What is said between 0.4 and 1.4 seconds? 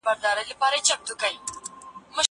پرون ليکنه کوم؟!